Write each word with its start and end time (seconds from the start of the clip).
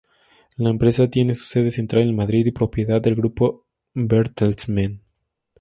La 0.55 0.71
empresa 0.71 1.11
tiene 1.11 1.35
su 1.35 1.43
sede 1.45 1.69
central 1.69 2.09
en 2.09 2.15
Madrid 2.15 2.47
y 2.47 2.51
propiedad 2.51 2.99
del 3.03 3.13
grupo 3.13 3.67
Bertelsmann. 3.93 4.99